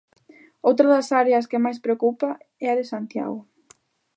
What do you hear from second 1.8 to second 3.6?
preocupa é a de Santiago.